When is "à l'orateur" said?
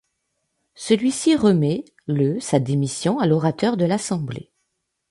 3.19-3.77